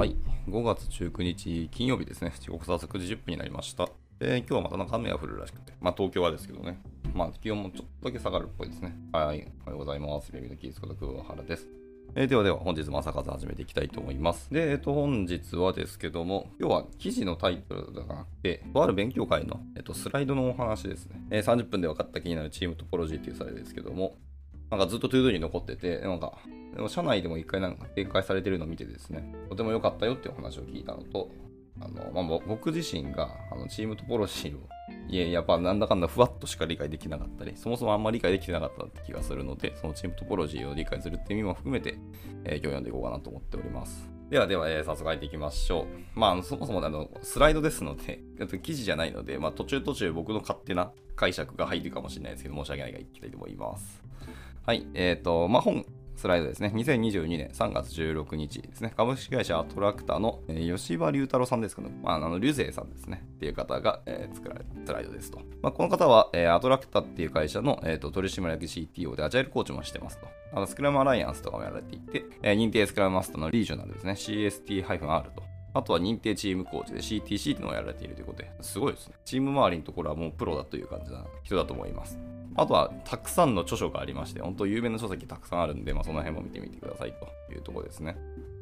[0.00, 0.16] はい。
[0.48, 2.32] 5月19日金曜日ですね。
[2.40, 3.86] 時刻早速9時10分になりました。
[4.18, 5.74] えー、今日はまたなんか雨が降るらしくて。
[5.78, 6.80] まあ東京はですけどね。
[7.12, 8.96] まあ気温もちょっとだけ下がるっぽいですね。
[9.12, 9.24] はい。
[9.24, 10.32] おはようございます。
[10.32, 11.68] ゆめみのキースこと桑原です。
[12.14, 14.50] えー、ではでは本日も朝活始めていきたいと思います。
[14.50, 21.20] で、えっ、と本日はですけども、今日は記事のタイトルではなくて、とある勉強会の、えっとスライドのお話ですね。
[21.30, 24.14] え30分で分かった気になるチームトポロジーっていうスライドですけども、
[24.70, 26.38] なんかずっと ToDo に残ってて、なんか、
[26.88, 31.30] 社内でも一回なんか展開されてるのを見てですね、とても良かったよっていう話を聞いたのと、
[31.80, 34.60] あのまあ、僕自身があのチームトポロジーを、
[35.08, 41.98] いや、やっぱなんだかんだふわっとしか理解できなかったり、そもそもあんまり理解できてなかったって気がするので、そのチームトポロジーを理解するっていう意味も含めて、
[42.44, 44.10] えー今日読んでいこうかなと思っております。
[44.28, 46.18] ではでは、えー早速入っていきましょう。
[46.18, 48.20] まあ、そもそもあのスライドですので、
[48.62, 54.02] 記事じゃないので、まあ、途中途中僕の勝手な解釈が入るかもしれないですけど、申し訳ないがいきたいと思います。
[54.66, 55.84] はい、えっ、と、まあ、本、
[56.20, 56.70] スライドですね。
[56.74, 58.92] 2022年3月16日ですね。
[58.94, 63.22] 株式会社アトラクターの、えー吉羽龍太郎さんですけど、まあ、あの、龍星さんですね。
[63.24, 65.40] っていう方が、えー作られたスライドですと。
[65.62, 70.26] まあ、この方は、えーアトラクターっていう会社の、えーと取締役 CTO でアジャイルコーチもしてますと。
[70.52, 74.12] あのスクラムアライアンスとかもやられていて、えー認定スクラムマスターのリージョナルですね。
[74.12, 75.42] CST-R と。
[75.72, 79.14] あとは認定チームコーチで CTC っていうのをやられているということで、すごいですね。
[79.24, 82.18] チーム周りのところはもうプロだという感じな人だと思います。
[82.56, 87.14] あとは、たくさんの著書がありまして、本当有名な書籍たくさんあるんで、まあ、その辺も見てみてください
[87.48, 88.16] というところですね。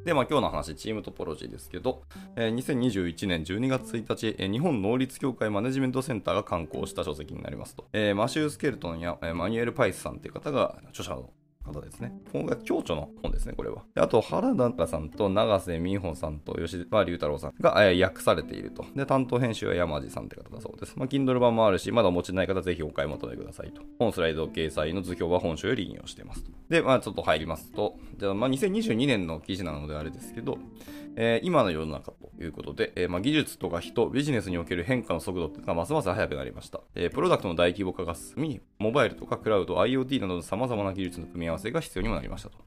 [0.05, 2.03] で、まあ、今日の話、チームトポロジーですけど、
[2.35, 7.87] えー2021年12月1日、えー日本能率協会マネジメントセンターが刊行した書籍になりますと。
[7.93, 11.29] えーマシュー・スケルトンや、えーマニュエル・パイスさんという方が著者の
[11.73, 12.13] 方ですね。
[12.31, 13.83] 今回、共著の本ですね、これは。
[13.95, 18.85] であと、原田さんと永瀬美穂さんと吉田龍太郎さんが、えー訳されていると。
[18.95, 20.93] で、担当編集は山地さんって方だそうです。
[20.97, 23.81] まあ、Kindle 版もあるし、まだお持ちない方、ぜひお買い求めくださいと。
[23.99, 26.51] 本スライド掲載の図表は本書より引用していますと。
[26.69, 30.57] で、まあ、ちょっと入りますと、じゃあ、まあ、2022年の記事なのであれですけど、
[31.15, 36.81] えー今の世の中ということで、えーまあ、技術とか人、ビジネスにおける変化の速度っていうのがますます速くなりました。
[36.95, 42.57] えープロダクトの大規模化が進み、モバイルとかクラウド、IoT などの様々な技術の組み合わせが必要にもなりましたと。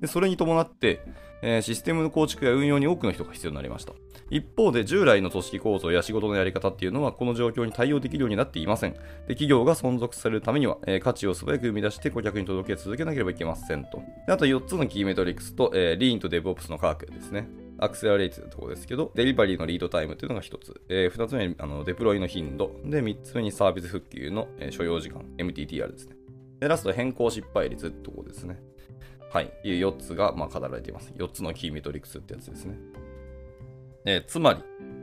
[0.00, 1.02] でそれに伴って、
[1.42, 3.92] えシステムの構築や運用に多くの人が必要になりました。
[4.30, 8.92] 一方で、従来の組織構造や仕事のやり方っていうのは、この状況に対応できるようになっていません。
[8.92, 14.02] で企業が存続されるためには、え価値を素早く生み出して顧客に届け続けなければいけませんと。
[14.26, 17.48] であと4つのキーメトリックスと、えー、リーンと DevOps の科学ですね。
[17.78, 26.19] アクセラレイトのところですけど、デリバリーのリードタイムというのが1つ、え2つ目にあのデプロイの頻度、で3つ目にサービス復旧の、えー所要時間、MTTR ですね。
[26.60, 28.58] で、ラスト変更失敗率ってところですね。
[29.32, 31.12] はい、いう4つがまあ語られています。
[31.16, 32.76] 4つのキーメトリックスってやつですね。
[34.04, 34.62] えーつまり、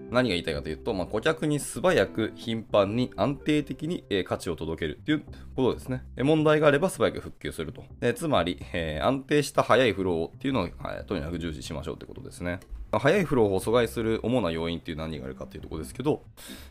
[0.09, 5.23] 何が言いたいかというと、まあ、顧客に素早く、頻繁に、安定的に、えー価値を届けるという
[5.55, 6.03] ことですね。
[6.15, 7.83] えー問題があれば素早く復旧すると。
[8.01, 12.59] えーつまり、え安定した速いフローっていうのを、はいとにかく重視しましょうということですね。
[12.97, 16.23] まあ速いフローを阻害する主な要因っていう何があるかっていうところですけど、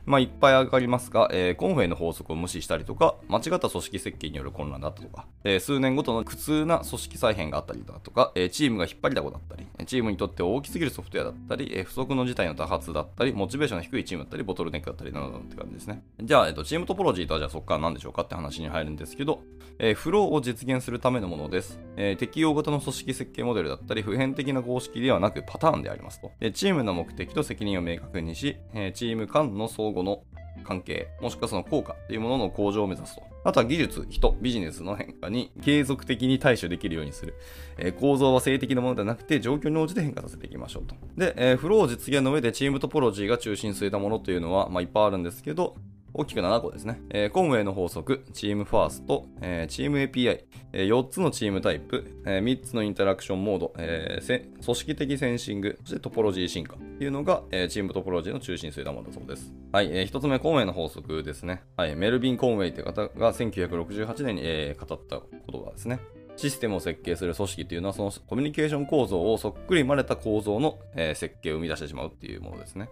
[0.07, 16.03] まあ、いっぱい上がりますが、えーコンフェイの法則を無視したりとか、間違った組織設計による混乱だったとか、えー数年ごとの苦痛な組織再編があったりだとか、えーチームが引っ張りだこだったり、チームにとって大きすぎるソフトウェアだったり、えー不測の事態の多発だったり、モチベーションの低いチームだったり、ボトルネックだったりなどって感じですね。
[16.21, 19.43] じゃあ、えっと、チームトポロジーとはじゃあそこから何でしょうかって話に入るんですけど、
[19.79, 21.79] えーフローを実現するためのものです。
[21.97, 26.33] えー適用型の組織設計モデルだったり、普遍的な公式ではなくパターンでありますと。
[26.41, 30.23] でチームの目的と責任を明確にし、えーチーム間の相互の
[30.65, 33.23] 関係、もしくはその効果というものの向上を目指すと。
[33.45, 37.35] あとは技術、人、ビジネスの変化に継続的に対処できるようにする。
[37.79, 40.97] えー構造は静的なものではなくて、状況に応じて変化させていきましょうと。
[41.17, 45.77] で、えーフロー実現の上でチームトポロジーが中心に据えたものというのは、まあ、いっぱいあるんですけど、
[46.19, 47.03] 大きく7個ですね。
[47.11, 59.53] えーコンウェイの法則、チームファースト、えーチーム API、えー4つのチームタイプ、えー3つのインタラクションモード、えー組織的センシング、そしてトポロジー進化というのが、えーチームトポロジーの中心に据えたものだそうです。
[59.73, 61.63] はい、え1つ目、コンウェイの法則ですね。
[61.77, 65.21] はい、メルビン・コンウェイという方が1968年に、えー語った
[65.53, 66.01] 言葉ですね。
[66.37, 72.89] システムを設計する組織というのは、そのコミュニケーション構造をそっくり真似た構造の、えー設計を生み出してしまうっていうものですね。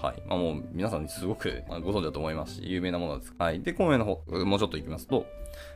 [0.00, 0.22] はい。
[0.26, 3.34] まあもう皆さんすごくご存知だと思いますし、有名なものです。
[3.38, 3.60] はい。
[3.62, 5.26] で、今夜の方、もうちょっといきますと、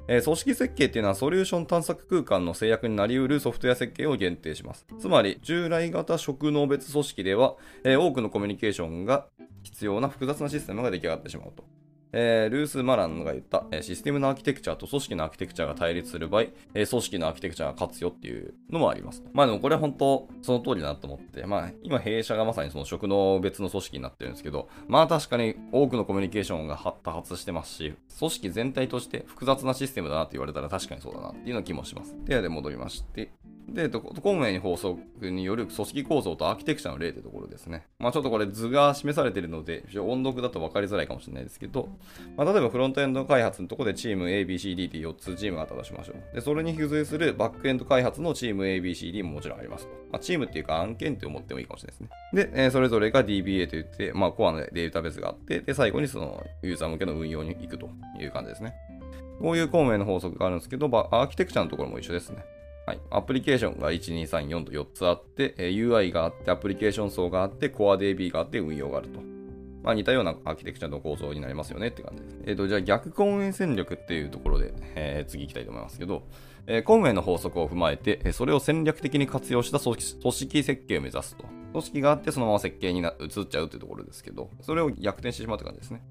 [0.06, 4.86] えー組織設計っていうのはソリューション探索空間の制約になりうるソフトウェア設計を限定します。
[4.98, 9.26] つまり、従来型職能別組織では、えー多くのコミュニケーションが
[9.62, 11.64] 必要な複雑なシステムが出来上がってしまうと。
[12.12, 16.42] えールース・マランが言った、えーシステムのアーキテクチャと組織のアーキテクチャが対立する場合、
[16.74, 19.22] えー組織のアーキテクチャが勝つよっていうのもあります。
[19.32, 32.14] まあでもこれは本当その通りだなと思って、まあ今弊社がまさにその職能別の組織になってるんですけど、まあ確かに多くのコミュニケーションが多発してますし、組織全体として複雑なシステムだなって言われたら確かにそうだなっていうような気もします。
[32.24, 33.32] ではで戻りまして、
[33.68, 35.00] で、公務員法則
[35.30, 37.86] による組織構造とアーキテクチャの例というところですね。
[37.98, 41.88] まあちょっとこれ図が示されているので、音読だと分かりづらいかもしれないですけど、
[42.36, 46.34] まあ、例えばフロントエンド開発のところでチーム ABCD って4つチームがあったとしましょう。
[46.34, 49.92] で、それに付随するバックエンド開発のチーム ABCD ももちろんありますと。
[50.10, 52.54] まあ、チームっていうか案件って思ってもいいかもしれないですね。
[52.54, 57.88] で、え、それぞれが DBA といって、まあコアのデータベースがあって、で、最後にそのユーザー向けの運用に行くと
[58.20, 58.74] いう感じですね。
[59.40, 62.44] こういう公明の法則があるんですけど、アーキテクチャのところも一緒ですね。
[62.86, 63.00] はい。
[63.10, 69.20] アプリケーションが1、2、3、4と4つあって、え UI があって、アプリケーション層があって、Core DB があって、運用があると。
[69.82, 72.36] まあ似たようなアーキテクチャの構造になりますよねって感じです。
[72.46, 76.22] えっ、ー、と、じゃあ逆公務員戦略っていうところで、えー、次行きたいと思いますけど、
[76.66, 81.44] えー、公務員の法則を踏まえて、それを戦略的に活用した組織設計を目指すと。
[81.72, 86.02] 組織があってそのまま設計にな移っちゃうっていうところですけど、それを逆転してしまうって感じですね。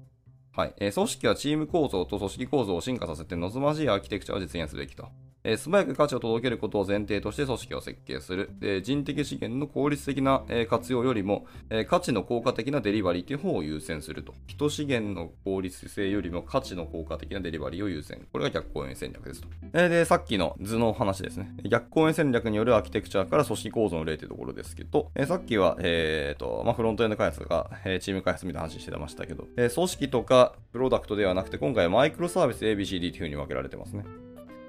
[0.54, 0.74] はい。
[0.78, 5.08] え、組織はチーム構造と組織構造を進化させて望ましいアーキテクチャを実現すべきと。
[5.44, 8.50] えー、素早く価値を届けることを前提として組織を設計する。
[8.60, 14.34] で人的資源の効率的な、えー、活用よりも、えー、価値の効果的なデリバリーという方を優先すると。
[14.46, 18.26] 人資源の効率性よりも価値の効果的なデリバリーを優先。
[18.32, 19.48] これが逆公演戦略ですと。
[19.72, 21.52] えで、さっきの図の話ですね。
[21.68, 34.04] 逆公演戦略によるアーキテクチャから組織構造の例というところですけど、えさっきは、えーとまあ、フロントエンド開発が、えチーム開発みたいな話してましたけど、え組織とかプロダクトではなくて、今回はマイクロサービス ABCD という風に分けられてますね。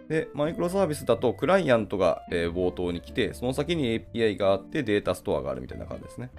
[0.09, 6.29] で、マイクロサービスだとクライアントが、えー、冒頭に来て、その先に API があってデータストアがあるみたいな感じですね。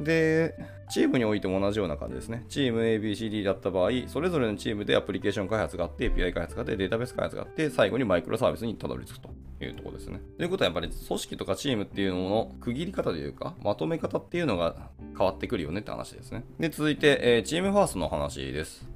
[0.00, 0.54] で、
[0.90, 2.44] チームにおいても同じような感じですね。
[2.48, 9.30] チーム ABCD だった場合、それぞれのチームでアプリケーション開発があって、API 開発があって、データベース開発があって、最後にマイクロサービスにたどり着くと
[9.60, 10.20] いうところですね。
[10.36, 16.44] ということはやっぱり組織とかチームっていうのの区切り方というか、まとめ方っていうのが変わってくるよねって話ですね。
[16.58, 18.93] で、続いて、えー、チームファーストの話です。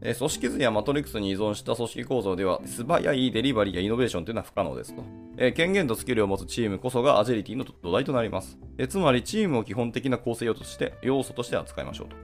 [0.00, 5.02] 組織図やマトリックスに依存した組織構造では素早いデリバリーやイノベーションというのは不可能ですと。
[5.52, 8.58] 権限とスキルを持つチームこそがアジリティの土台となります。
[8.88, 12.16] つまりチームを基本的な構成要素として要素として扱いましょうと。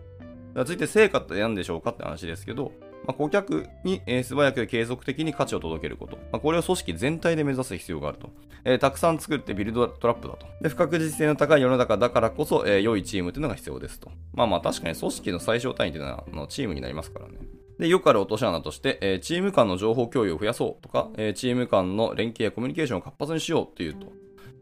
[0.65, 2.73] 続いて成果って何でしょうかって話ですけど、
[3.07, 6.17] まあ、顧客に、えー、素早く継続的に価値を届けること。
[6.33, 8.31] まあ、これを組織全体で目指す必要があると。
[8.65, 10.47] えー、たくさん作ってビルドトラップだと。
[10.61, 14.11] で、不確実性の高い世の中だからこそ、えー、良いチームというのが必要ですと。
[14.35, 17.39] まあまあ確かに組織の最小単位というのはあのチームになりますからね。
[17.81, 24.13] で、よくある落とし穴として、えー、チーム間の情報共有を増やそうとか、えー、チーム間の連携やコミュニケーションを活発にしようっていうと、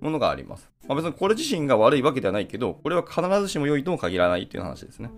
[0.00, 0.70] ものがあります。
[0.86, 5.10] まあ、別にこれ自身が悪いわけではないけど、これは必ずしも良いとも限らないっていう話ですね。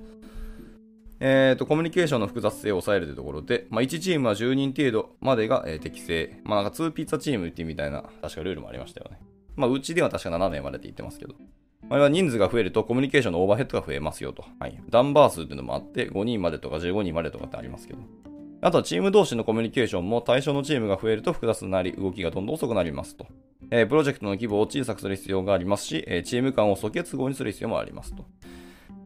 [1.22, 6.40] えーと、コミュニケーションの複雑性を抑えるというところで、まあ、1チームは10人程度までが、えー、適正。
[6.44, 9.20] まあ、なんか2ピッツァチームっていうみたいな、確かルールもありましたよね。
[9.56, 11.34] まあ、うちでは確か7年までって言ってますけど。
[11.90, 14.44] まあ、人数が増えるとコミュニケーションのオーバーヘッドが増えますよと。
[14.60, 14.80] はい。
[14.88, 17.98] ダンバー数っていうのもあって、5人までとか15人までとかってありますけど。
[18.62, 23.26] あとはチーム同士のコミュニケーションも対象のチームが増えると複雑になり、動きがどんどん遅くなりますと。
[23.72, 28.24] えー、プロジェクトの規模を小さくする必要がありますし、えー、チーム間を即決合にする必要もありますと。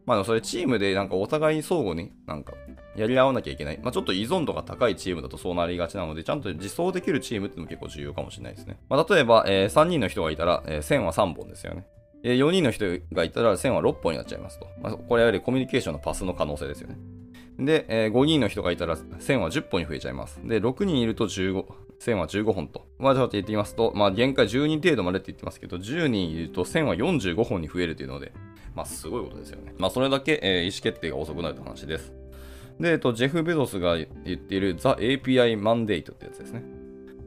[0.05, 2.53] まあ、それチームでなんかお互いに相互になんか
[2.95, 3.79] やり合わなきゃいけない。
[3.81, 8.77] まあ、ちょっと依存度が高いチームだとそうなりがちなので、ちゃんと自走できるチームっていうのも結構重要かもしれないですね。
[8.87, 11.87] まあ、例えば、えー、3人の人がいたら、えー、線は3本ですよね。
[12.27, 14.67] え、4人の人がいたら線は6本になっちゃいますと。
[14.81, 16.97] まあ、これはやはりコミュニケーションのパスの可能性ですよね。
[17.59, 20.39] で、えー、5人の人がいたら線は10本に増えちゃいます。
[20.43, 21.65] で、6人いると15、
[21.99, 22.87] 線は15本と。
[22.97, 28.33] まあ、ちょっと言ってみますと、まあ、限界10人程度までって言ってますけど、10人いると線は45本に増えるというので、
[28.73, 29.75] まあ、すごいことですよね。
[29.77, 32.11] まあ、それだけ、えー、意思決定が遅くなるという話です。
[32.79, 36.63] で、えっと、ジェフ・ベゾスが言っている The API Mandate ってやつですね。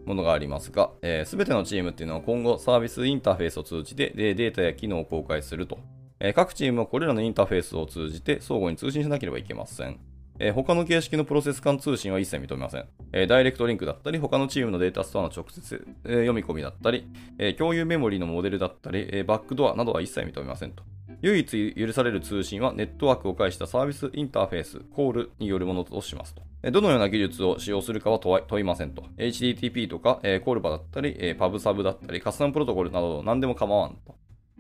[0.08, 5.78] ものがありますが、す、えー、べ、てのチームっていうのは今後サービスインターフェースを通じてでデータや機能を公開すると。
[6.20, 10.00] えー、各チームはこれらのインターフェースを通じて相互に通信しなければいけません。
[10.40, 12.86] えー、他の形式のプロセス間通信は一切認めません。
[13.12, 17.06] えー、ダイレクトリンクだったり、他のチームのデータストアの直接、えー、読み込みだったり、
[17.38, 20.82] え共有メモリのモデルだったり、えバックドアなどは一切認めませんと。
[21.22, 26.42] 唯一許される通信はネットワークを介したサービスインターフェース、コールによるものとしますと。
[26.70, 29.02] どのような技術を使用するかは問いませんと。
[29.16, 34.14] HTTP とか、えー、コールバだったり、えー、パブサブだったり、カスタムプロトコルなど何でも構わんと。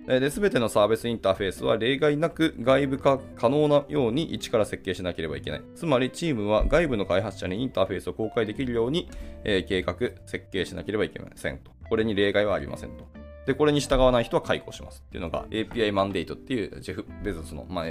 [0.08, 5.62] で、すべてのサービスインターフェースは例外なく外部化可能なように一から設計しなければいけない。
[5.74, 9.10] つまり、チームは外部の開発者にインターフェースを公開できるように、
[9.44, 9.94] えー、計画、
[10.26, 11.70] 設計しなければいけませんと。
[11.88, 13.27] これに例外はありませんと。
[13.48, 17.84] で、これに従わない人は解雇しますっていうのが API マンデートっていうジェフ・ベゾスの、まあ、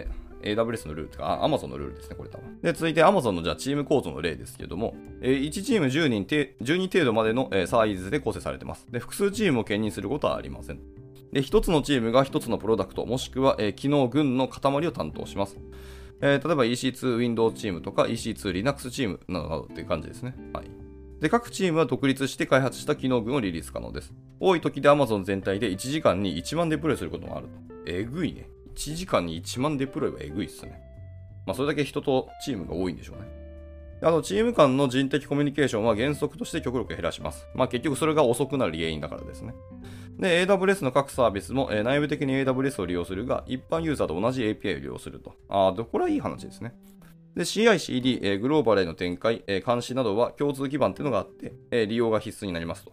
[0.43, 2.61] AWS のルールとか、Amazon のルールですね、これ多分。
[2.61, 8.85] で、続いて Amazon のじゃあチーム構造の例ですけども、1チーム10人て、10人程度までのサイズで構成されてます。
[8.91, 10.79] で、複数チームを兼任することはありません。
[11.33, 15.57] で、一つのチームが一つのプロダクト、もしくは、え、機能群の塊を担当します。
[16.21, 20.35] えー、例えば EC2 Windows チームとか EC2 Linux チームなどなどっていう感じですね。
[20.53, 20.86] はい。
[21.19, 24.13] で、各チームは独立して開発した機能群をリリース可能です。
[24.39, 27.53] 多い時で Amazon 全体で1時間に1万デプロイすることもあると。
[27.87, 28.49] えぐいね。
[28.75, 30.79] 1時間に1万デプロイはえぐいっすね。
[31.47, 33.37] まあ、それだけ人とチームが多いんでしょうね。
[34.03, 37.47] あの、チーム間の人的コミュニケーションは原則として極力減らします。
[37.55, 39.55] まあ、結局それが遅くなる原因だからですね。
[40.19, 45.33] で、AWS の各サービスも、え、内部的に AWS を利用するが、一般ユーザーと同じ API を利用すると。
[45.49, 46.75] ああ、これはいい話ですね。
[47.37, 52.91] で、CI/CD、えー、グローバルへの展開、えー、監視などは共通基盤っていうのがあって、えー、利用が必須になりますと。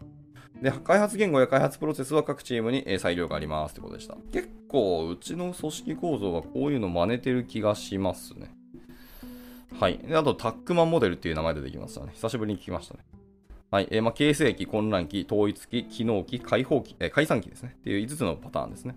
[0.60, 4.16] で、開発言語や開発プロセスは各チームに、えー、裁量がありますってことでした。
[4.32, 8.54] 結構、うちの組織構造はこういうの真似てる気がしますね。
[9.80, 9.98] はい。
[9.98, 12.12] で、あと、タックマンモデルっていう名前でできましたね。
[12.12, 13.00] 久しぶりに聞きましたね。
[13.70, 13.88] はい。
[13.90, 17.76] えー、まあ、形成期、混乱期、統一期、機能期、解放期、えー、解散期ですね。
[17.78, 18.94] っていう5つのパターンですね。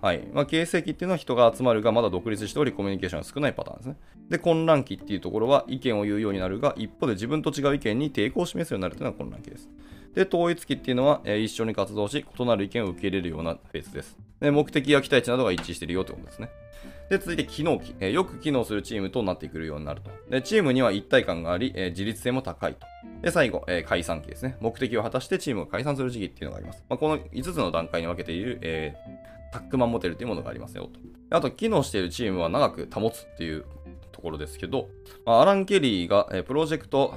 [0.00, 0.26] はい。
[0.32, 3.96] まあ、形成期っていうのは人が集まるがまだ独立しており、コミュニケーションが少ないパターンですね。
[4.28, 9.68] で、混乱期っていうところは意見を言うようになるが、一方で自分と違う意見に抵抗を示すようになるというのが混乱期です。
[10.14, 14.18] で、統一期っていうのは、えー、一緒に活動し、異なる意見を受け入れるようなフェーズです。
[14.40, 16.50] で、目的や期待値などが一致しているよってことですね。
[17.10, 20.10] で、続いて機能機、えー、よく機能するチームとなってくるようになると。
[20.30, 22.86] で、チームには一体感があり、えー、自立性も高いと。
[23.22, 24.56] で、最後、えー、解散期ですね。
[24.60, 26.84] 目的を果たしてチームを解散する時期っていうのがあります。
[26.88, 28.94] まあ、この5つの段階に分けている、え
[29.56, 31.00] タックマンモデルというものがありますよと。
[31.30, 33.64] あと、機能しているチームは長く保つっていう
[34.12, 34.90] ところですけど、
[35.24, 37.14] アラン・ケリーが、えプロジェクト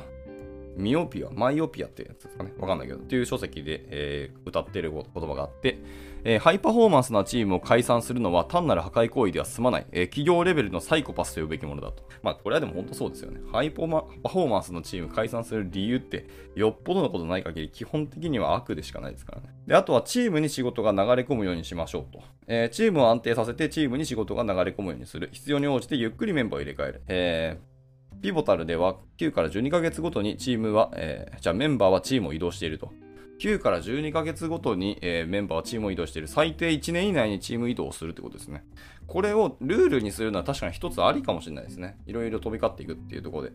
[0.77, 2.53] ミオピア、マイオピアってやつですかね。
[2.57, 5.79] わかんないけど、っていう書籍で、えー、歌ってる言葉があって、
[6.23, 12.03] えー、ハイパフォーマンスなチームを解散するのは単なる破壊行為では済まない、えー、企業レベルのサイコパスと呼ぶべきものだと。
[12.21, 13.39] まあ、これはでも本当そうですよね。
[13.51, 19.49] ハイパフォーマンスのチーム解散する理由って、よっぽどのことない限り、基本的には悪でしかないですからね。
[19.67, 22.21] で、あとはチームに仕事が流れ込むようにしましょうと。
[22.47, 25.29] えー、チームを安定させてチームに仕事が流れ込むようにする。
[25.31, 27.01] 必要に応じてゆっくりメンバーを入れ替える。
[27.07, 27.79] えー
[28.21, 32.91] ピボタルでは9から12ヶ月ごとにチームは、えー、じゃあメンバーはチームを移動していると。
[33.39, 36.27] 9から12ヶ月ごとに、えー、メンバーはチームを移動している。
[36.27, 38.65] 最低1年以内にチーム移動をするってことですね。
[39.07, 41.97] これをルールにするのは確かに一つありかもしれないですね。
[42.05, 43.53] いろいろ飛び交っていくっていうところで。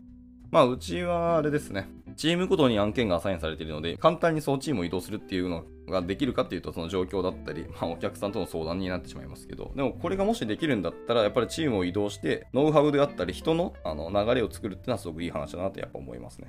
[0.51, 1.87] まあ、うちはあれですね。
[2.15, 16.47] チームごとに案件がアサインされているので、簡単にそのチームを移動するっていうのができるかっていうと、その状況だったり、まあ、お客さんとの相談になってしまいますけど、でもこれがもしできるんだったら、やっぱりチームを移動して、ノウハウであったり、人のあの流れを作るっていうのはすごくいい話だなとやっぱ思いますね。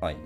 [0.00, 0.16] はい。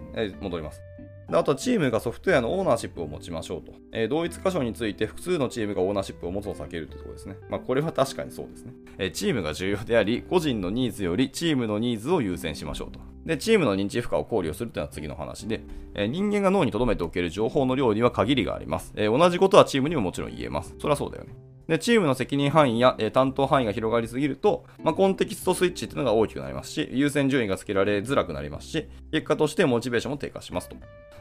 [0.40, 0.80] 戻ります。
[1.28, 3.72] であとはチームがソフトウェアのオーナーシップを持ちましょうと。
[3.92, 7.36] えー、同一箇所について複数のチームがオーナーシップを持つを避けるというところですね。
[7.50, 8.72] まあこれは確かにそうですね。
[8.96, 13.00] えー、チームが重要であり、個人のニーズよりチームのニーズを優先しましょうと。
[13.26, 15.60] で、チームの認知負荷を考慮するというのは次の話で、
[15.94, 18.94] えー、人間が脳に留めておける情報の量には限りがあります。
[18.96, 20.74] え同じことはチームにももちろん言えます。
[20.78, 21.34] それはそうだよね。
[21.68, 30.76] で、チームの責任範囲や、え担当範囲が広がりすぎると、まあ、コンテキストスイッチっていうのが大きくなりますし、優先順位がつけられづらくなりますし、結果としてモチベーションも低下しますと。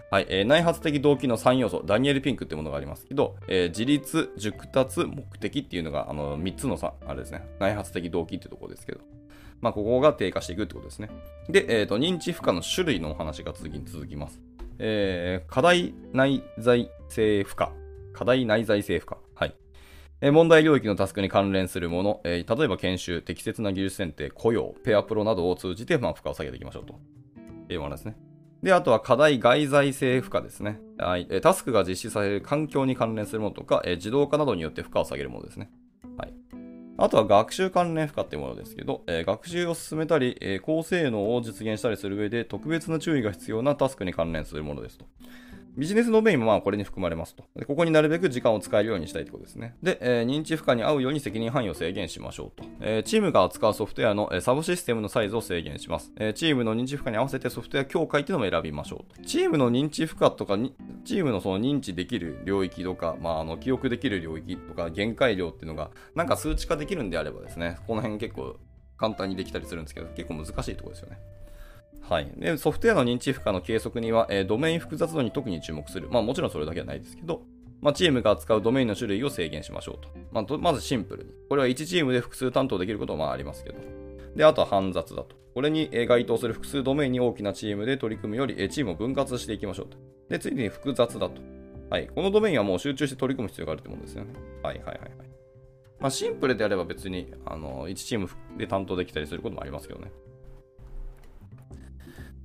[0.09, 9.01] はい、えー、内発的動機の3要素、ダニエル・ピンクっていうものがありますけど、えー、自立、熟達、目的っていうのが、あの、3つのさ、あれですね、内発的動機っていうところですけど、
[9.59, 11.09] まあ、ここが低下していくってことですね。
[11.49, 14.39] で、えっ、ー、と、認知負荷の種類のお話が次に続きます。
[14.79, 17.67] えー、課題内在性負荷。
[18.13, 19.26] 課題内在性負荷。
[20.21, 26.99] 問題領域のタスクに関連するもの、え、例えば研修、適切な技術選定、雇用、ペアプロなどを通じて、まあ、負荷を下げていきましょうと。
[27.69, 28.15] いうものですね。
[28.63, 30.79] で、あとは課題外在性負荷ですね。
[30.97, 31.27] はい。
[31.41, 35.69] タスクが実施される環境に関連するものとか、自動化などによって負荷を下げるものですね。
[36.17, 36.33] はい。
[36.97, 45.05] あとは学習関連負荷っていうものですけど、え学習を進めたり、え高性能を実現したりする上で特別な注意が必要なタスクに関連するものですと。
[45.77, 47.43] ビジネスドメインもまあこれに含まれますと。
[47.55, 49.75] でここになるべく時間を使えるようにしたいということですね。
[49.83, 52.67] で、えー、認知負荷に合うように責任範囲を制限しましょうと。
[52.81, 56.11] えー、チームが扱うソフトウェアの、えー、サブシステムのサイズを制限します。
[56.17, 59.21] えチームの認知負荷に合わせてソフトウェア境界っていうのも選びましょうと。
[59.23, 60.57] チームの認知負荷とか、
[61.05, 68.57] チームのその認知できる領域とか、まあ、あの記憶できる領域とか限界量っていうのがなんか数値化できるんであればですね、この辺結構
[68.97, 71.19] 簡単にできたりするんですけど、結構難しいところですよね。
[72.09, 72.31] はい。
[72.37, 76.07] で、ソフトウェアの認知負荷の計測には、えー、ドメイン複雑度に特に注目する。
[76.09, 77.41] まあもちろんそれだけはないですけど、
[77.81, 80.09] まあ、チームが扱うドメインの種類を制限しましょうと。
[80.31, 81.31] まあ、とまずシンプルに。
[81.47, 83.77] これは1チームで複数担当できることもあありますけど。
[84.35, 85.35] で、あとは煩雑だと。
[85.53, 89.97] これに該当する複数ドメインに大きなチームで取り組むより、チームを分割していきましょうと。
[90.29, 91.41] で、次に複雑だと。
[91.89, 92.07] はい。
[92.07, 94.33] このドメインはもう集中して取り組む必要があるってものですよね。
[94.63, 95.09] はいはいはいはい。
[95.99, 100.11] まあ、シンプルであれば別に、あの、1チームで担当できたりすることもありますけどね。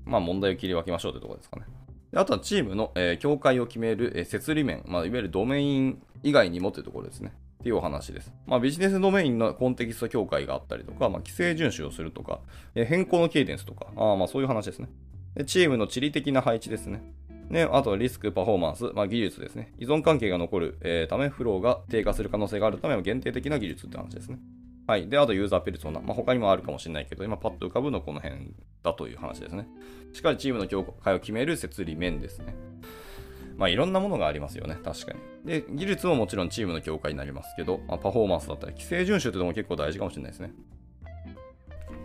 [0.04, 1.66] まあ問題を切り分けましょうというところですかね。
[2.14, 7.32] あとはチームの、えー、境界を決める、えー、設理面、まあ、いわゆるドメイン以外にもというところですね。
[7.61, 8.32] っていうお話です。
[8.47, 12.40] まあ、ビジネスドメインのコンテキスト境界があったりとか、まあ、規制遵守をするとか、
[12.75, 14.88] えー、変更のケイデンスとか、あまあそういう話ですね。
[15.37, 17.02] でチームの地理的な配置ですね。
[17.49, 19.73] ね、あとはリスク、パフォーマンス、まあ、技術ですね。
[19.78, 24.38] 依存関係が残る、えー、ため、フローが低下する可能性があるための限定的な技術って話ですね。
[24.92, 25.08] はい。
[25.08, 26.00] で、あとユーザーペルソナ。
[26.00, 29.66] まあ、他にもあるかもしれないけど、今パッと浮かぶのこの辺だという話ですね。
[30.12, 32.54] しっかりチームの境界を決める設理面ですね。
[33.56, 34.76] まあ、いろんなものがありますよね。
[34.84, 35.18] 確かに。
[35.46, 40.52] で、技術ももちろんチームの境界になりますけど、まあ、パフォーマンスだったり、規制遵守ってのも結構大事かもしれないですね。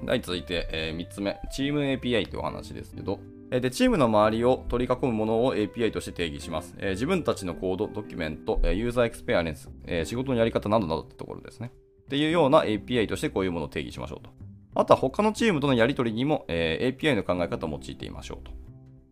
[0.06, 1.38] はい、続いて、えー、3つ目。
[1.51, 6.74] チーム API というお話ですけど、で、チームの周りを取り囲むものを API として定義します。
[6.77, 11.72] えー、自分たちのコード、ドキュメント、ユーザーエクスペアレンス、えー、仕事のやり方などなどってところですね。
[12.08, 14.30] っていうような API としてこういうものを定義しましょうと。
[14.76, 18.52] あとは他のチームとのやり取りにも、え、API の考え方を用いてみましょうと。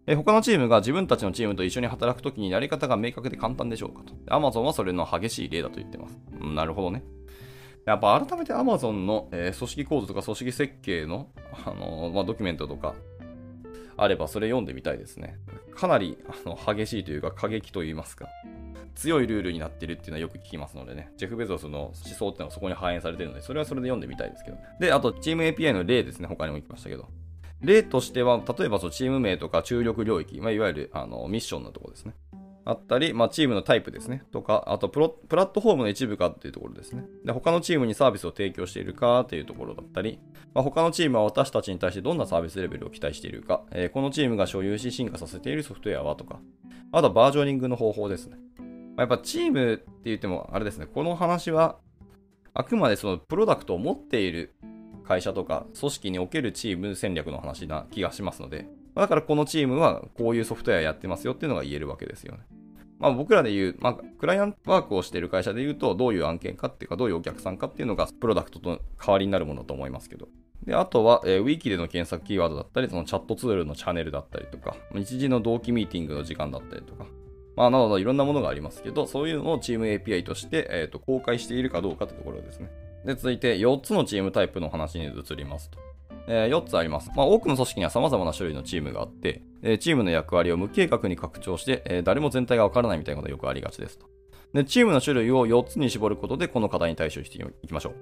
[0.08, 4.14] え、他のチームが自分たちのチームと一緒に働くときにやり方が明確で簡単でしょうかと。
[4.34, 6.18] Amazon はそれの激しい例だと言ってます。
[6.40, 7.04] うん、なるほどね。
[7.86, 11.28] やっぱ改めて Amazon の、え、組織構造とか組織設計の、
[11.66, 12.96] あの、まあ、ドキュメントとか、
[13.98, 15.38] あればそれ読んでみたいですね。
[15.74, 18.28] かなりあの激しいというか過激といいますか。
[18.96, 24.58] 強いルールになってるっていうのはよく聞きますのでね、ジェフ・ベゾスの思想っていうのはそこに反映されてるので、それはそれで読んでみたいですけど。
[24.80, 27.10] で、あと、チーム API の例ですね、他にも行きましたけど。
[27.62, 32.14] 例としては、例えばそのチーム名とか注力領域、まあ、いわゆるあのミッションのところですね。
[32.68, 34.24] あったり、まあ、チームのタイプですね。
[34.32, 37.06] とか、あとプロ、プラットフォームの一部かっていうところですね。
[37.24, 40.20] で、他のチームにサービスを提供しているかっていうところだったり、
[40.56, 46.40] まあ、他のチームは私たちに対してどんなサービスレベルを期待しているか、えー、このチームが所有し進化させているソフトウェアはとか、
[46.92, 48.38] あとはバージョニングの方法ですね。
[48.58, 48.64] ま
[48.98, 51.78] あ、やっぱチームって言っても、あれですね、この話は、
[52.56, 54.56] あくまでそのプロダクトを持っている
[55.06, 62.40] 会社とか組織におけるチーム戦略の話な気がしますので、だからこのチームはこういうソフトウェアやってますよっていうのが言えるわけですよね。
[62.98, 70.28] まあ、僕らで言う、まあ、クライアントワークをしている会社で言うと、どういう案件かっていうか、どういうお客さんかっていうのが、プロダクトと代わりになるものだと思いますけど。
[70.66, 77.06] で、あとは、えー、ウィキでの検索キーワードだったり、そのチャットツールのチャンネルだったりとか、日時の同期ミーティングの時間だったりとか、
[77.56, 82.70] まあ、などのいろんなものがありますけど、そういうのをチーム API として、えーと、公開しているかどうかというところですね。
[83.06, 85.80] で、続いて4つのチームタイプの話に移りますと。
[86.28, 87.12] えー、4つあります。
[87.16, 94.08] まあ、多くの組織には様々な種類のチームがあって、えー、チームの役割を無計画に拡張して、えー、誰も全体がわからないみたいなことがよくありがちですと。
[94.54, 97.94] で、チームの種類を4つに絞ることで、この課題に対処していきましょう。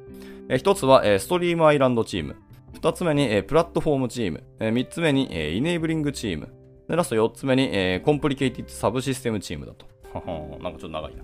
[0.50, 2.36] えー、1つは、えー、 stream-aligned チーム。
[2.74, 4.44] 2つ目に、えー、プラットフォームチーム。
[4.60, 6.54] えー、3つ目に、えー、 enabling チーム。
[6.88, 9.86] で、ラスト4つ目に、えー、 complicated サブシステムチームだと。
[10.14, 11.24] ははなんかちょっと長いな。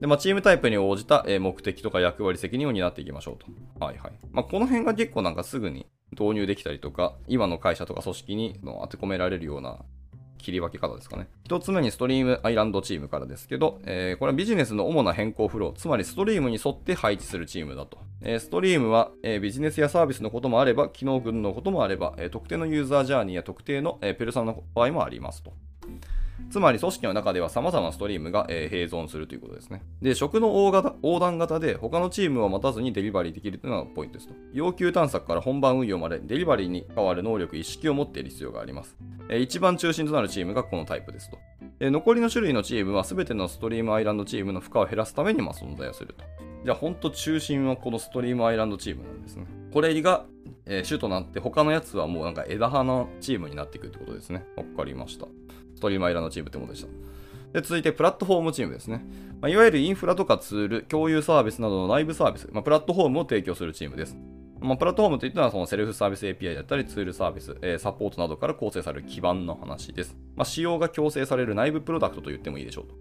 [0.00, 3.84] で、まあ、チームタイプに応じた目的とか役割責任を担っていきましょうと。
[3.84, 4.12] はいはい。
[4.32, 5.86] まあ、この辺が結構なんかすぐに
[6.18, 9.78] 導入できたりとか、今の会社とか組織に当て込められるような
[10.44, 11.28] 切り分け方ですかね。
[11.44, 17.98] 一つ目に stream-aligned チームからですけど、えー、これはビジネスの主な変更フロー、つまりストリームに沿って配置するチームだと。
[18.20, 25.52] えー、ストリームは、えー、ビジネスやサービスのこともあれば、機能群のこともあれば、え特定のユーザージャーニーや特定の、えペルソナの場合もありますと。
[26.54, 29.82] つまり組織の中では様々なストリームが、えー、並存するということですね。
[30.00, 34.34] で、食の横型横断型で他のチームを待たずにデリバリーできるというのがポイントですと。
[34.52, 38.96] 要求探索から本番運用までデリバリーに関わる能力、意識を持っている必要があります。
[39.28, 41.38] えー、一番中心となるチームがこのタイプですと。
[41.80, 46.24] えー、残りの種類のチームは全てのストリームアイランドチームの負荷を減らすためにま存在をすると。
[46.64, 49.46] じゃあ本当中心はこのストリームアイランドチームなんですね。
[49.72, 50.24] これが、
[50.66, 54.46] えー、主となって他のやつはもうなんか枝葉のチームになっていくってことですね。
[54.54, 55.26] わかりました。
[55.84, 56.88] トリームアイランドチームってことでした。
[57.52, 59.04] で続いて、プラットフォームチームですね。
[59.40, 64.16] まあ、いわゆるインフラとかツール、共有サービスなどの内部サービス、まあ、プラットフォームを提供するチームです。
[64.60, 70.16] まあ、プラットフォームといったのはそのセルフサービス API だったりツールサービス、えー、サポートなどから構成される基盤の話です。
[70.34, 72.94] まあ、仕様が強制される内部プロダクトと言ってもいいでしょうと。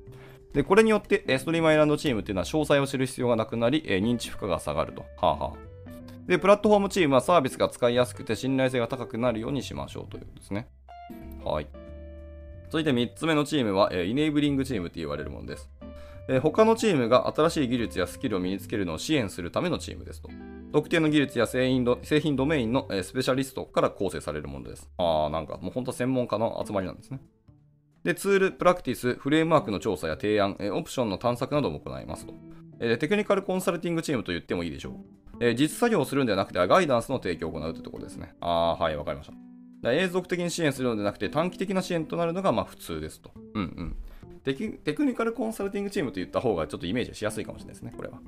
[0.53, 5.01] で、これによって、ストリームアイランドチームっていうのは詳細を知る必要がなくなり、えー、認知負荷が下がると。
[5.17, 5.73] はあはあ。
[6.27, 10.67] で、プラットフォームチームはサービスが使いやすくて信頼性が高くなるようにしましょうということですね。
[11.43, 11.67] はい。
[12.73, 15.69] 続いて3つ目のチームは、え、 enabling チームと言われるものです。
[16.27, 20.31] え、他のチームが新しい技術やスキルを身につけるのを支援するためのチームですと。
[20.71, 24.89] 特定の技術や製品ド製品ドメインの、え、スペシャリストから構成されるものです。
[24.97, 27.19] ああ、なんかもう本当専門家の集まりなんですね。
[28.03, 32.33] で、ツール、プラクティス、フレームワークの調査や提案、え、オプションの探索なども行いますと。
[32.79, 34.93] え、テクニカルコンサルティングチームと言ってもいいでしょ
[35.39, 35.45] う。
[35.45, 38.33] え、実作業をするんではなくては、ガイダンスの提供を行うというところですね。
[38.41, 39.52] ああ、はい、わかりました。
[39.83, 43.31] だ永続的に支援するのではなくて短期的な支援となるのがま普通ですと。
[43.53, 43.95] うんうん。
[44.43, 44.53] テ
[44.93, 48.19] クニカルコンサルティングチームと言った方がちょっとイメージしやすいかもしれないですね、これは。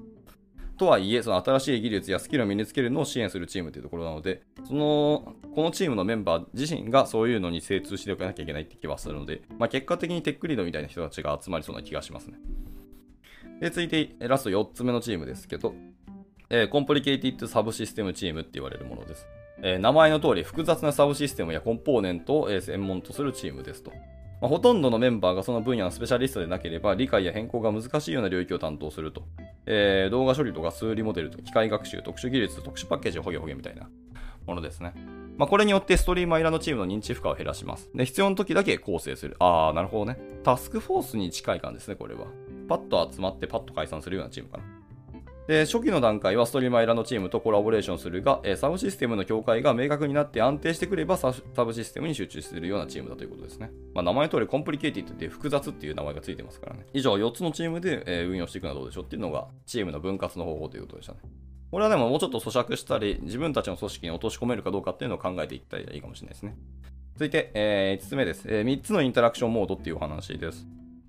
[0.77, 12.37] とはいえ、その新しい技術やスキルを身につけるのを支援するチームというところなので、その、このチームのメンバー自身がそういうのに精通しておかなきゃいけないって気はするので、まあ、結果的にテックリードみたいな人たちが集まりそうな気がしますね。
[13.61, 15.73] で、続いて、ラスト4つ目のチームですけど、
[16.49, 19.27] えー、コンプリケイティッドサブシステムチームって言われるものです。
[19.67, 23.91] えー、名前の通り複雑なサブシステムやコンポーネントを、え、専門とするチームですと。
[24.39, 29.23] まあ、ほとんどのメンバーがその分野のスペシャリストでなければ理解や変更が難しいような領域を担当すると。
[29.65, 33.89] えー、動画処理とか数理モデルとか機械学習、特殊技術、特殊パッケージをほげほげみたいな
[34.45, 34.93] ものですね。
[35.35, 37.89] まあ、これによってストリーマイラのチームの認知負荷を減らします。
[37.95, 39.35] で、必要な時だけ構成する。
[39.39, 40.19] あー、なるほどね。
[40.43, 42.27] タスクフォースに近い感じですね、これは。
[42.69, 44.63] パッと集まってパッと解散するようなチームかな。
[45.47, 53.69] で、初期の段階は stream-aligned チームとコラボレーションするが、サブシステムの境界が明確になって安定してくればサブシステムに集中するようなチームだということですね。
[53.93, 56.85] まあ、名前の通り complicated って複雑っていう名前がついてますからね。
[56.93, 61.19] 以上4つのチームで、運用していくのはどうでしょうっていうのがチームの分割の方法ということでしたね。
[61.71, 66.55] これはでももうちょっと咀嚼したり、自分たちの組織に落とし込めるかどうかっていうのを考えていったらいいかもしれないですね。
[67.13, 68.63] 続いて、えー、5つ目です、えー。
[68.63, 70.65] 3つのインタラクションモードっていうお話です。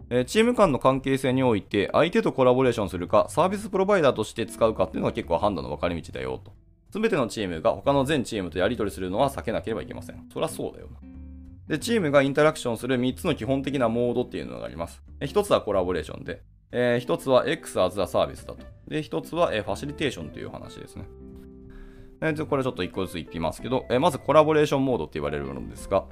[0.09, 6.53] えチーム間の関係性において相手とコラボレーションするかサービスプロバイダーとして使うかっていうのが結構判断の分かれ道だよと。
[6.91, 10.27] すべてのチームが他の全チームとやり取りするのは避けなければいけません。
[10.33, 10.99] そりゃそうだよな。
[11.69, 15.03] で、チームがインタラクションする3つの基本的なモードっていうのがあります。
[15.21, 18.59] 1つはコラボレーションで、えー、1つは X as a Service だと。
[18.87, 21.07] で、1つは、え、ファシリテーションという話ですね。
[22.21, 26.05] えー、これちょっと1個ずつ言ってみますけど、え、まずコラボレーションモードって言われるものですが、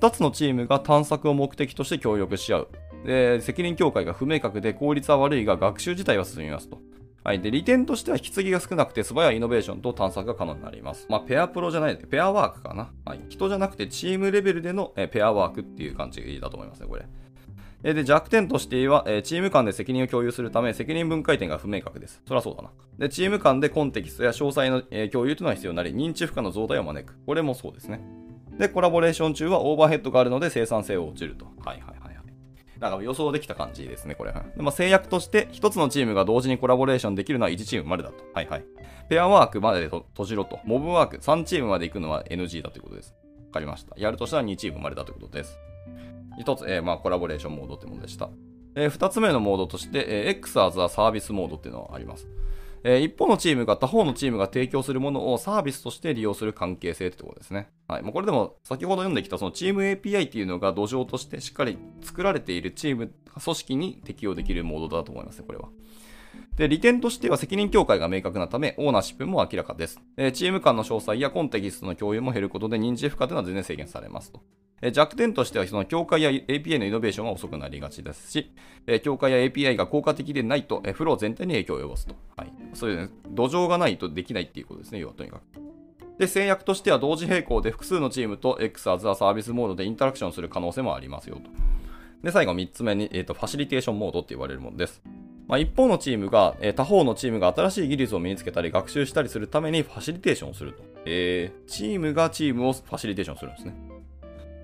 [0.00, 2.68] 2つのチームが探索を目的として協力し合う。
[3.04, 6.78] で、責任境界が不明確で効率は悪いが学習自体は進みますと。
[7.24, 7.40] はい。
[7.40, 11.06] で、利点としては引き継ぎが少なくて素早いイノベーションと探索が可能になります。
[11.10, 12.90] まあ、ペアプロじゃないで、ペアワークかな。
[13.04, 13.20] はい。
[13.28, 17.94] 人じゃなくてチームレベルでのえペアワークっていう感じだと思いますね、これ。
[17.94, 22.22] で、弱点としては、チーム間で責任を共有するため、責任分解点が不明確です。
[22.26, 22.70] そりゃそうだな。
[22.98, 24.80] で、チーム間でコンテキストや詳細の
[25.10, 27.14] 共有というのは必要になり、認知負荷の増大を招く。
[27.26, 28.00] これもそうですね。
[28.58, 31.46] で、コラボレーション中はオーバーヘッドがあるので生産性を落ちると。
[31.64, 31.98] はいはい。
[32.80, 34.32] なんか予想できた感じですね、これ。
[34.32, 38.24] でまあ、制約として、一つのチームが同時にコラボレーションできるのは1チームまでだと。
[38.34, 38.64] はいはい。
[39.08, 40.60] ペアワークまでで閉じろと。
[40.64, 43.14] モブワーク3チームまで行くのは NG だということです。
[43.46, 43.94] わかりました。
[43.98, 45.58] やるとしたら2チームまでだということです。
[46.38, 48.30] 一つ、えー、まあ、コラボレーションモードってものでした。
[48.76, 52.28] えー、二つ目のモードとして、えー、X as a サービスモードっていうのがあります。
[52.84, 57.70] えー、一方のチームが他方のチームが提供するものをサービスとして利用する関係性ってところですね。
[57.86, 58.02] はい。
[58.02, 63.12] もうこれでも先ほど読んできたそのチーム API っていうのが土壌としてしっかり作られているチーム、
[63.42, 65.68] 組織に適用できるモードだと思いますね、これは。
[66.56, 70.00] で、利点としては責任境界が明確なため、オーナーシップも明らかです。
[70.16, 74.40] えチーム間の詳細やコンテキストの共有も減ることで認知負荷というのは全然制限されますと。
[74.80, 78.52] え弱点としては、その境界や API のイノベーションが遅くなりがちですし、
[78.86, 82.14] え境界や API が効果的でないと、えフロー全体に影響を及ぼすと。
[82.36, 82.52] はい。
[82.74, 85.42] そういう、ね、土壌がないとできないっていうことですね、要はとにかく。
[86.18, 91.42] で、制約としては同時並行で複数のチームと X アズアサービスモードでインタラクションする可能性もありますよと。
[92.22, 95.00] で、最後3つ目に、えーと、ファシリテーションモードって言われるものです。
[95.46, 100.82] まあ、一方のチームが、えー、他方のチームが新しい技術を身につけたり学習したりするためにファシリテーションをすると。
[101.06, 103.74] えー、チームがチームをファシリテーションするんですね。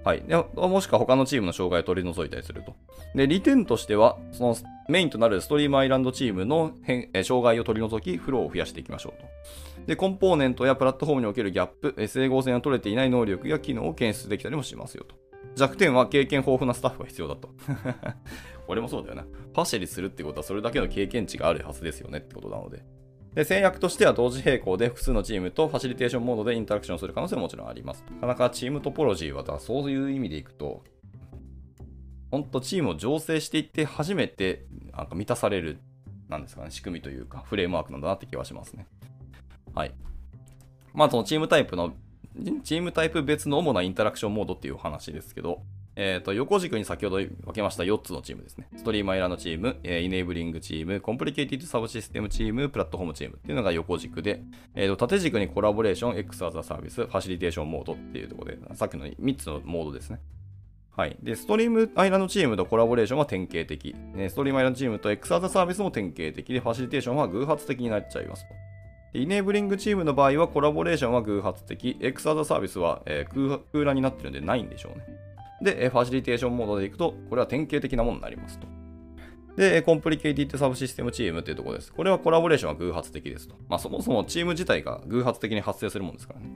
[0.04, 0.22] はい。
[0.22, 2.76] でもしくは他のチームの障害を取り除いたりすると。
[3.14, 4.56] で、利点としては、その
[4.88, 9.26] メインとなるストリームアイランドチームの変え障害を取り除き、フローを増やしていきましょうと。
[9.86, 15.14] で、コンポーネントやプラットフォームにおけるギャップ、整合性が取れていない能力や機能を検出できたりもしますよと。
[15.56, 17.48] 弱点は経験豊富なスタッフが必要だと。
[18.66, 19.24] これもそうだよな。
[19.54, 22.82] パシェリするってことはそれだけの経験値があるはずですよねってことなので。
[23.34, 28.04] で、制約としては同時並行で複数のチームとファシリテーションモードでインタラクションする可能性ももちろんあります。
[28.14, 30.84] なかなかチームトポロジーはだそういう意味でいくと、
[32.30, 35.78] 本当チームを醸成していって初めてなんか満たされる、
[36.28, 38.86] なんですかね、仕組みというか、フレームワークなんだなって気はしますね。
[39.74, 39.94] はい。
[40.92, 41.92] まあ、そのチームタイプの、
[42.62, 45.62] チームタイプ別の主なインタラクションモードっていう話ですけど、
[45.96, 48.68] えっ、ー、と、横軸に先ほど分けました4つのチームですね。
[48.76, 54.42] stream-aligned チーム、えー、 enabling チーム、 complicated サブシステムチーム、プラットフォームチームっていうのが横軸で、
[54.74, 60.20] え、ー、と、縦軸にコラボレーション、X as a service、ファシリテーションモードっていうところで、さっきの3つのモードですね。
[60.96, 61.16] はい。
[61.22, 63.94] で、 stream-aligned チームとコラボレーションは典型的。
[64.14, 68.44] ね、ストリームアイラのチームと X as a サービスも典型的で、ファシリテーションは偶発的になっちゃいます。
[69.12, 75.33] enabling チームの場合はコラボレーションは偶発的、X as a service は、えー、空欄になってるんでないんでしょうね。
[75.62, 78.66] で、ファシリテーションモードでいくと、これは典型的なものになりますと。
[79.56, 81.92] で、 complicated サブシステムチームっていうところです。
[81.92, 83.56] これはコラボレーションは偶発的ですと。
[83.68, 86.46] まあそもそもチーム自体が偶発的に発生するもんですからね。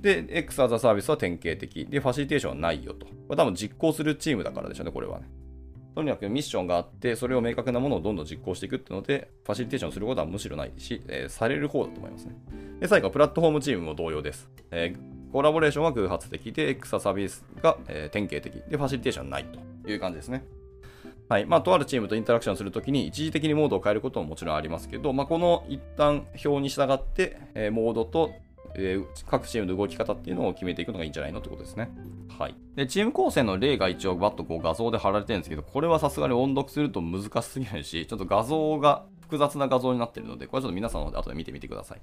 [0.00, 1.86] で、X as a サービスは典型的。
[1.86, 3.06] で、ファシリテーションはないよと。
[3.06, 5.28] これ多分実行するチームだからでしょうね、これはね。
[5.94, 12.34] とにかくミッションがあって、それを明確なものをどんどん実行していくっていうので、ファシリテーションすることはむしろないし、えー、される方だと思いますね。
[12.80, 14.50] で、最後、プラットフォームチームも同様です。
[14.70, 19.44] えーコラボレーションは偶発的で、X ササービスが、えー、典型的で、ファシリテーションない
[19.84, 20.44] という感じですね。
[21.28, 21.46] はい。
[21.46, 28.32] まあ、とあるチームとインタラクションするときに一時的にモードを変えることももちろんありますけど、まあ、この一旦表に従って、えー、モードと
[28.74, 31.90] えー各チームの動き方っていうのを決めていくのがいいんじゃないのってことですね。
[32.38, 32.54] はい。
[32.76, 42.00] で、チーム構成の例が一応バッとこう画像で貼られてるんですけど、これはさすがに音読すると難しすぎるし、ちょっと画像が複雑な画像になってるので、これちょっと皆さんの後で見てみてください。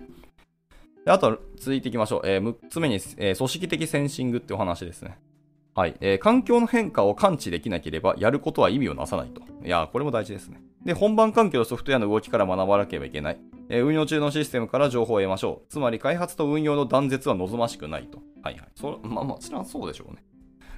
[1.08, 2.22] であと続いていきましょう。
[2.26, 5.18] えー6つ目に、えー組織的センシングってお話ですね。
[5.74, 9.42] はい、えー環境の変化を感知できなければやることは意味をなさないと。
[9.66, 10.62] いや、これも大事ですね。
[10.84, 13.38] で、本番環境とソフトウェアの動きから学ばなければいけない。
[13.70, 15.72] えー運用中のシステムから情報を得ましょう。
[15.72, 18.18] つまり開発と運用の断絶は望ましくないと。
[18.44, 18.68] はいはい。
[18.76, 20.26] そまあもちろんそうでしょうね。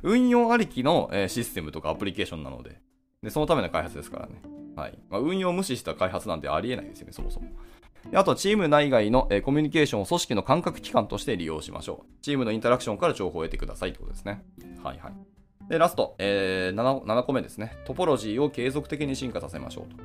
[0.03, 2.79] 運用ありきの、えーシステムとかアプリケーションなので。
[3.23, 4.43] で、そのための開発ですからね。
[4.75, 4.99] はい。
[5.09, 7.49] まあ、運用を無視した開発なんてありえないですよね、そもそも。
[8.13, 12.23] あとはチーム内外の、えコミュニケーションを組織の感覚器官として利用しましょう。
[12.23, 14.43] チームのインタラクションから情報を得てくださいってことですね。
[14.83, 15.13] はいはい。
[15.69, 17.77] で、ラスト、えー 7, 7個目ですね。
[17.85, 19.97] トポロジーを継続的に進化させましょうと。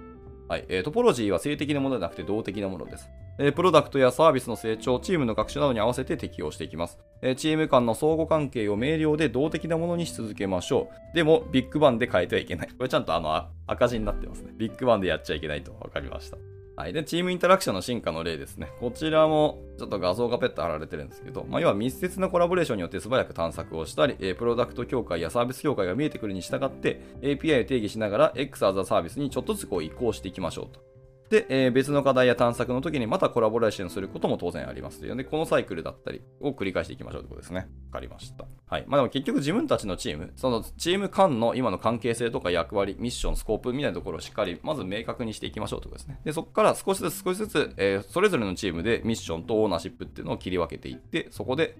[0.48, 6.98] はい、えートポロジーは性的なものではなくて動的なものです、えープロダクトやサービスの成長、チームの学習などに合わせて適用していきます。
[7.22, 11.16] えーチーム間の相互関係を明瞭で動的なものにし続けましょう。
[11.16, 12.68] でも、ビッグバンで変えてはいけない。
[12.68, 14.52] これちゃんとあの赤字になってますね。
[14.54, 16.36] ビッグバンでやっちゃいけないと分かりました。
[16.76, 16.92] はい。
[16.92, 18.72] で、チームインタラクションの進化の例ですね。
[18.80, 30.93] こちらも、ちょっと画像がペット貼られてるんですけど、まあ、要は密接なコラボレーションによって素早く探索をしたり、プロダクト協会やサービス協会が見えてくるに従って、API を定義しながら X as a サービスにちょっとずつこう移行していきましょうと。
[31.34, 37.68] で、えー別の課題や探索の時にまたコラボレーションすることも当然ありますというので、このサイクルだったりを繰り返していきましょうということですね。
[37.90, 38.44] わかりました。
[38.66, 38.84] はい。
[38.86, 46.20] まあでも結局自分たちのチーム、そのチーム間の今の関係性とか役割、ミッション、スコープみたいなところをしっかりまず明確にしていきましょうということですね。
[46.24, 51.76] で、そこから少しずつ少しずつ、えーそれぞれのチームでミッションとオーナーシップっていうのを切り分けていって、そこで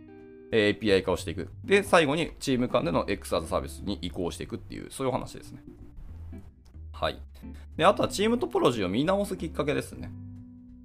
[0.51, 1.49] API 化をしていく。
[1.65, 5.63] で、最後にチーム間での X アザサービスに移行していくっていう、そういう話ですね。
[6.95, 7.21] はい。
[7.77, 10.11] で、あとはチームトポロジーを見直すきっかけですね。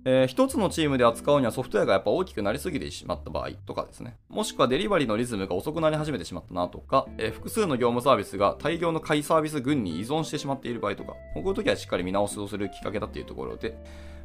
[0.05, 4.17] えー一つのチームで扱うにはソフトウェアがやっぱ大きくなりすぎてしまった場合とかですね。
[4.29, 13.77] もしくはデリバリーのリズムが遅くなり始めてしまったなとか、えー複数の業務サービスが大量の下位サービス群に依存してしまっている場合とか、こういう時はしっかり見直しをするきっかけだっていうところで、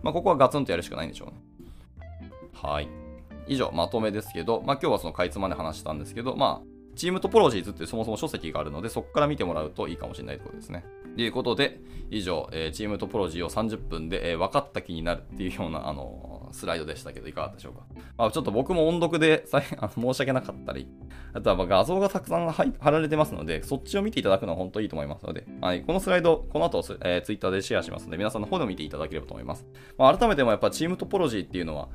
[0.02, 1.34] まあ、ここはガツンとやるしかないんでしょうね。
[2.54, 2.88] はい。
[3.46, 10.85] 以上、まとめですけど、まあ、今日はそのかいつまで話したんですけど、まあ、チームトポロジーズってそもそも書籍があるので、そこから見てもらうといいかもしれないということですね。
[11.16, 11.80] ということで、
[12.11, 17.83] 以上、えーチームトポロジーを30分で、えー分かった気になるっていうような、あのースライドでしたけど、いかがでしょうか。
[18.16, 20.87] まあ、ちょっと僕も音読で さいあの申し訳なかったり、
[21.33, 29.66] あとはま画像がたくさん貼られてますので、そっちを見ていただくのは本当いいと思いますので、はい、このスライド、この後、えー、ツイッターでシェアしますので、皆さんの方でも見ていただければと思います。
[29.98, 31.88] まあ、改めてもやっぱチームトポロジーっていうのは、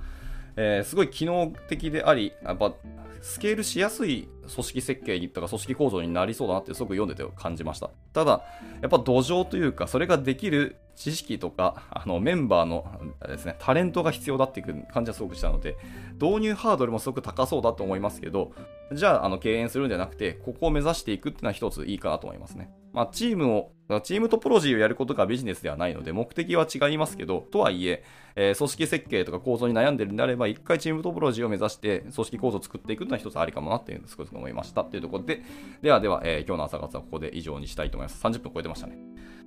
[0.58, 2.74] えすごい機能的であり、やっぱ
[3.22, 7.90] スケールしやすい組織設計とか組織構造になりそうだなってすごく読んでて感じました。
[8.14, 8.44] ただ、
[8.82, 12.86] やっぱ土壌というか、それができる知識とか、あのメンバーの
[13.26, 15.78] ですね、タレントが必要だっていう感じはすごくしたので、
[16.22, 18.52] 導入ハードルもすごく高そうだと思いますけど、
[18.92, 22.70] じゃあ、あの敬遠するんじゃなくて、ここを目指していくっていうのは一ついいかなと思いますね。
[22.92, 28.04] まあ、チームを、チームトポロジーをやることがビジネスではないので、目的は違いますけど、とはいえ、
[28.36, 35.44] えー組織設計とか構造に悩んでるんであれば、一回チームトポロジーを目指して、組織構造を作っていくのは一つありかもなっていうのを少し思いましたっていうところで、
[35.82, 38.24] ではでは、えー今日の朝活はここで以上にしたいと思います。
[38.26, 38.98] 30分超えてましたね。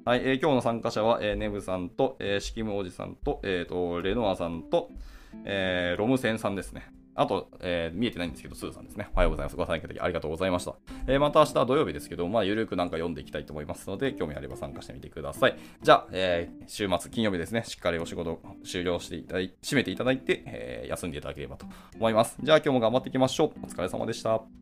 [0.04, 4.90] はい、えー今日の参加者は、えーネブさんと、えーシキムおじさんと、えーと、レノアさんと、
[5.44, 6.92] えーロムセンさんですね。
[7.14, 9.08] あと、えー見えてないんですけど、スーさんですね。
[9.14, 9.56] おはようございます。
[9.56, 10.74] ご参加いただきありがとうございました。
[11.06, 15.56] えーまた明日土曜日ですけど、まあ、ゆるくなんか読んでいきたいと思いますので、興味あれば参加してみてください。
[15.82, 22.38] じゃあ、えー週末、金曜日ですね、しっかりお仕事終了していただい、締めていただいて、え休んでいただければと思います。
[22.42, 23.52] じゃあ、今日も頑張っていきましょう。
[23.62, 24.61] お疲れ様でした。